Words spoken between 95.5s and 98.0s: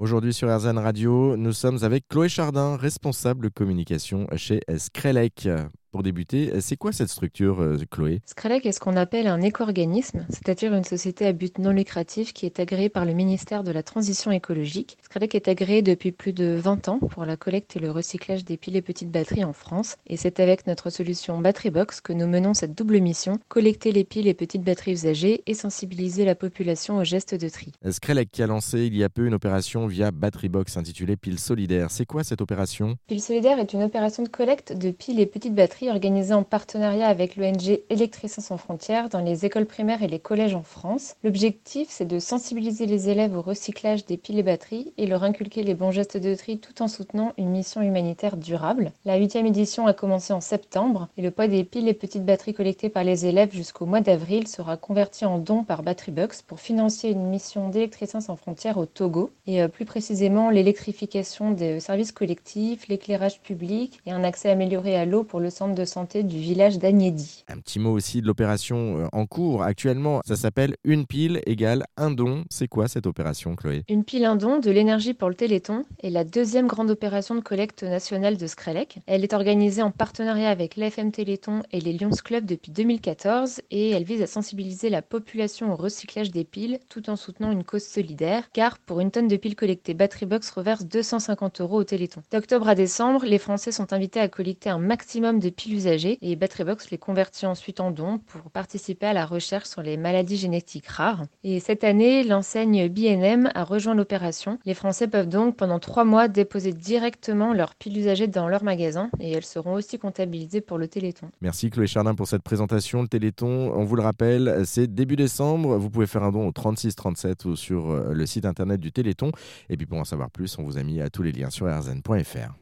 piles usagés et Batterybox les convertit ensuite en